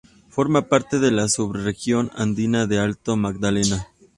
Forma 0.29 0.67
parte 0.67 0.97
de 0.97 1.11
la 1.11 1.27
subregión 1.29 2.09
andina 2.15 2.65
de 2.65 2.79
Alto 2.79 3.15
Magdalena. 3.17 3.87